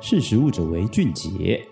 [0.00, 1.66] 识时务者为俊杰。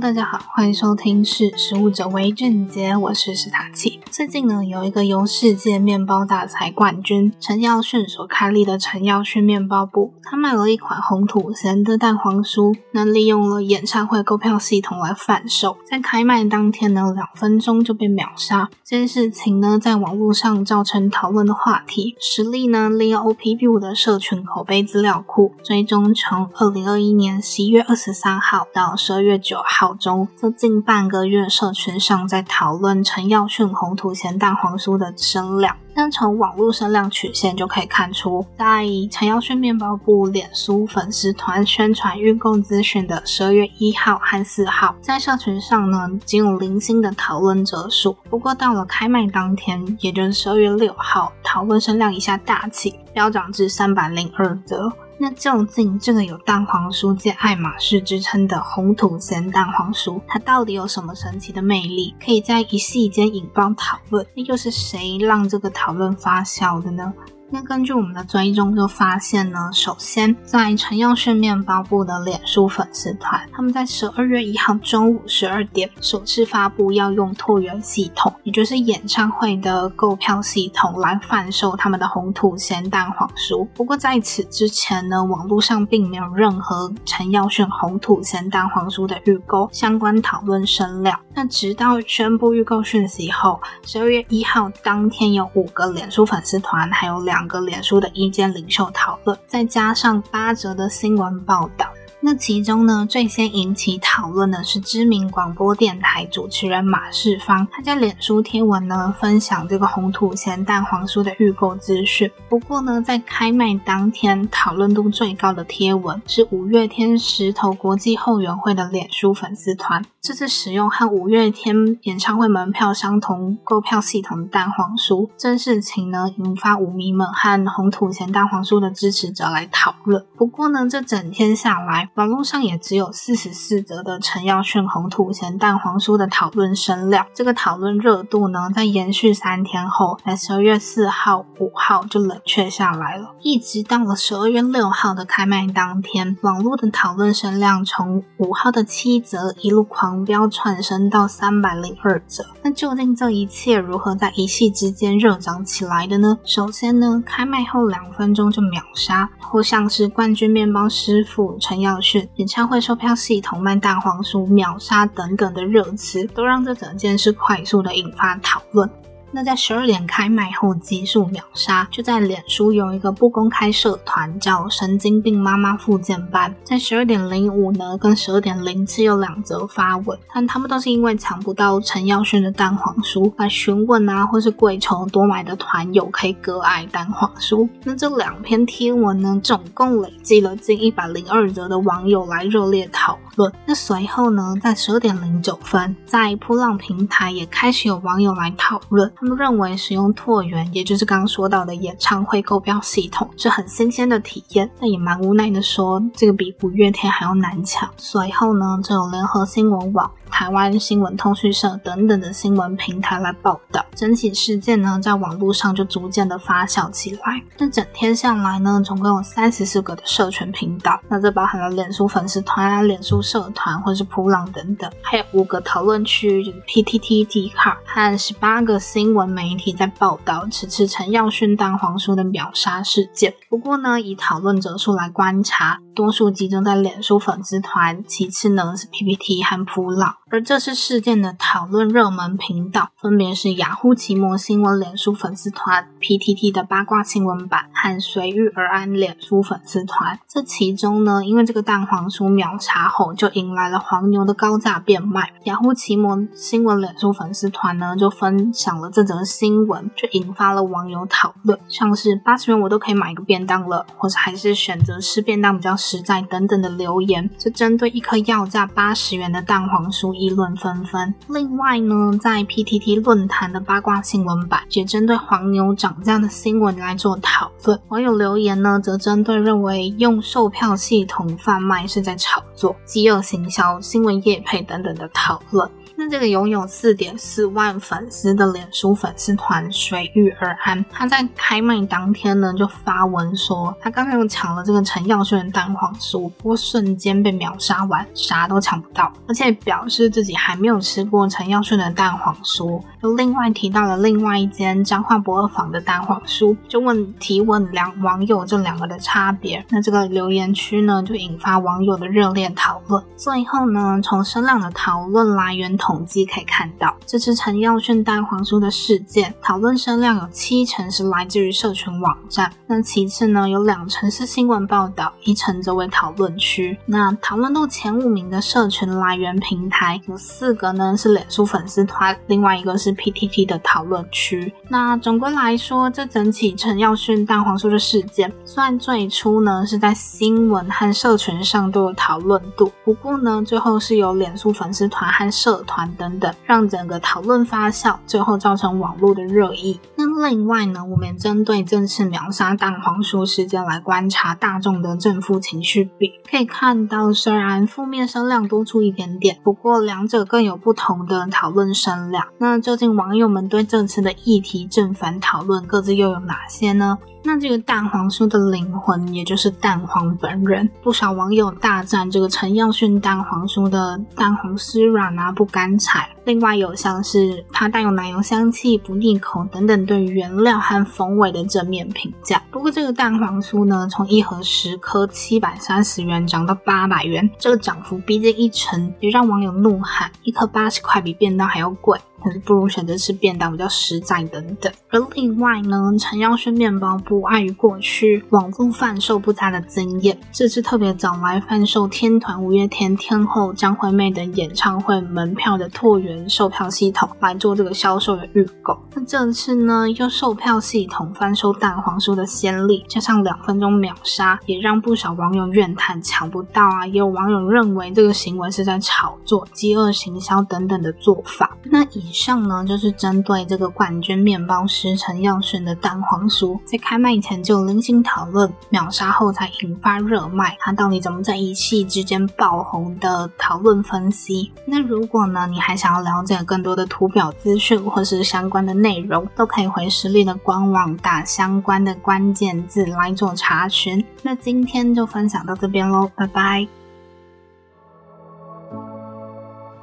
[0.00, 4.00] 大家好，欢迎收听《是食物者为俊杰》，我是史塔奇。
[4.10, 18.68] 最近呢，有一个由世界面包大赛冠军陈耀迅所开立的陈耀迅面包部，他卖了一款红土咸的蛋黄酥，那利用了演唱会购票系统来贩售，在开卖当天呢，两分钟就被秒杀。
[18.84, 22.16] 这件事情呢，在网络上造成讨论的话题。
[22.20, 29.62] 实力呢，利用 OPView 的社群口碑资料库，追踪从二零二一年十一月二十三号到十二月九。
[29.66, 35.76] 号号中，这近半个月，社群上在讨论陈耀训红土咸蛋黄酥的声量。
[35.94, 48.16] 但从网络声量曲线就可以看出，在陈耀训面包部脸书粉丝团宣传预购资讯的十二月一号和四号，在社群上呢，仅有零星的讨论者数。
[48.30, 54.90] 不过到了开卖当天，也就是十二月六号，讨论声量一下大起，飙涨至三百零二则。
[55.24, 64.26] 那究竟这个有蛋黄酥界爱马仕之称的红土咸蛋黄酥，它到底有什么神奇的魅力，可以在一夕间引爆讨论？
[64.36, 67.10] 那又是谁让这个讨论发酵的呢？
[67.50, 83.64] 那根据我们的追踪就发现呢，首先在陈耀训面包部的脸书粉丝团，他们在十二月一号中午十二点首次发布要用椭圆系统，也就是演唱会的购票系统来贩售他们的红土咸蛋黄酥。
[83.74, 91.16] 不过在此之前呢，网络上并没有任何陈耀训红土咸蛋黄酥的预购相关讨论声量。
[91.36, 97.33] 那直到宣布预购讯息后，十二月一号当天有五个脸书粉丝团，还有两。
[97.34, 101.92] 两个脸书的意见领袖讨论，再加上八折的新闻报道。
[102.26, 112.30] 那其中呢，最先引起讨论的是知名广播电台主持人马世芳，他在脸书贴文呢分享这个红土咸蛋黄酥的预购资讯。
[112.48, 130.24] 不过呢，在开卖当天讨论度最高的贴文是五月天石头国际后援会的脸书粉丝团，这次使用和五月天演唱会门票相同购票系统的蛋黄酥，这事情呢引发舞迷们和红土咸蛋黄酥的支持者来讨论。
[130.38, 152.46] 不过呢，这整天下来，网络上也只有四十四则的陈耀训红土咸蛋黄酥的讨论声量，这个讨论热度呢，在延续三天后，在十二月四号、五号就冷却下来了，一直到了十二月六号的开卖当天，网络的讨论声量从五号的七则一路狂飙窜升到三百零二则。
[152.62, 156.38] 那究竟这一切如何在一夕之间热涨起来的呢？
[156.44, 162.00] 首先呢，开卖后两分钟就秒杀，或像是冠军面包师傅陈耀。
[162.36, 168.88] 演唱会售票系统卖蛋黄酥秒杀等等的热词，都让这整件事快速的引发讨论。
[169.34, 176.54] 那在十二点开卖后，急速秒杀，就在脸书有一个不公开社团叫“神经病妈妈复健班”。
[176.62, 187.68] 在十二点零五呢，跟十二点零七有两则发文，但他们都是因为抢不到陈耀轩的蛋黄酥来询问啊，或是跪求多买的团友可以割爱蛋黄酥。
[187.82, 193.52] 那这两篇贴文呢，总共累计了近一百零二则的网友来热烈讨论。
[193.66, 199.12] 那随后呢，在十二点零九分，在噗浪平台也开始有网友来讨论。
[199.24, 204.70] 他们认为使用椭圆，也就是刚刚说到的演唱会购票系统，是很新鲜的体验。
[204.78, 207.88] 但也蛮无奈的说，这个比五月天还要难抢。
[207.96, 210.10] 随后呢，就有联合新闻网。
[210.30, 217.40] 台湾新闻通讯社等等的新闻平台来报道，整起事件呢，在网络上就逐渐的发酵起来。
[217.56, 233.32] 那整天下来呢，总共有三十四个的社群频道，那这包含了脸书粉丝团啊、脸书社团或者是普朗等等，还有五个讨论区，就是 PTT、Dcard 和十八个新闻媒体在报道此次陈耀勋蛋黄酥的秒杀事件。
[233.48, 240.16] 不过呢，以讨论者数来观察，多数集中在脸书粉丝团，其次呢是 PPT 和普浪。
[240.34, 250.18] 而这次事件的讨论热门频道分别是雅虎奇摩新闻脸书粉丝团、PTT 的八卦新闻版和随遇而安脸书粉丝团。
[250.26, 255.32] 这其中呢，因为这个蛋黄酥秒杀后，就引来了黄牛的高价变卖。
[255.44, 270.23] 雅虎奇摩新闻脸书粉丝团呢，就分享了这则新闻，就引发了网友讨论，像是八十元我都可以买一个便当了，或者还是选择吃便当比较实在等等的留言，就针对一颗要价八十元的蛋黄酥。
[270.24, 271.14] 议论纷纷。
[271.28, 277.78] 另外呢，在 PTT 论坛的八卦新闻版也针对黄牛涨价的新闻来做讨论。
[277.88, 285.68] 网友留言呢，则针对认为用售票系统贩卖是在炒作、饥饿行销、新闻业配等等的讨论。
[285.96, 313.02] 那这个拥有四点四万粉丝的脸书粉丝团随遇而安，他在开卖当天呢就发文说，他刚刚又抢了这个陈耀迅的蛋黄酥，不过瞬间被秒杀完，啥都抢不到，而且表示自己还没有吃过陈耀迅的蛋黄酥，又另外提到了另外一间彰化不二坊的蛋黄酥，就问提问两网友这两个的差别，那这个留言区呢就引发网友的热烈讨论。
[313.16, 326.78] 最后呢，从声量的讨论来源统计可以看到，这次陈耀迅蛋黄酥的事件讨论声量有七成是来自于社群网站，那其次呢有两成是新闻报道，一成则为讨论区。
[326.86, 334.50] 那讨论度前五名的社群来源平台有四个呢是脸书粉丝团，另外一个是 PTT 的讨论区。
[334.70, 349.80] 那总归来说，这整起陈耀迅蛋黄酥的事件，虽然最初呢是在新闻和社群上都有讨论度，不过呢最后是由脸书粉丝团和社团等等让整个讨论发酵，最后造成网络的热议。
[349.96, 362.26] 那另外呢，我们针对这次秒杀蛋黄酥事件来观察大众的正负情绪比，可以看到虽然负面声量多出一点点，不过两者更有不同的讨论声量。
[362.38, 366.98] 那究竟网友们对这次的议题正反讨论各自又有哪些呢？
[367.26, 376.06] 那这个蛋黄酥的灵魂，也就是蛋黄本人，不少网友大赞这个陈耀迅蛋黄酥的蛋黄丝软啊，不干柴。
[376.24, 382.42] 另外有像是它带有奶油香气、不腻口等等对原料和风味的正面评价。
[382.50, 391.98] 不过这个蛋黄酥呢，从一盒十颗七百三十元涨到八百元，这个涨幅逼近一成，也让网友怒喊：一颗八十块比便当还要贵。
[392.24, 394.72] 可是不如选择吃便当比较实在等等。
[394.90, 408.78] 而另外呢，陈耀轩面包不碍于过去网络贩售不佳的经验，这次特别找来贩售天团、五月天、天后、张惠妹等演唱会门票的拓元售票系统来做这个销售的预购。
[408.94, 416.86] 那这次呢，又售票系统贩售蛋黄酥的先例，加上两分钟秒杀，也让不少网友怨叹抢不到啊。
[416.86, 421.56] 也有网友认为这个行为是在炒作、饥饿行销等等的做法。
[421.64, 434.52] 那以上呢，就是针对这个冠军面包师陈耀迅的蛋黄酥，在开卖前就零星讨论，秒杀后才引发热卖，它到底怎么在一夕之间爆红的讨论分析。
[434.64, 444.02] 那如果呢，你还想要了解更多的图表资讯或是相关的内容，都可以回实力的官网打相关的关键字来做查询。
[444.22, 446.68] 那今天就分享到这边喽，拜拜。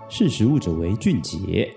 [0.07, 1.75] 识食物者为俊杰。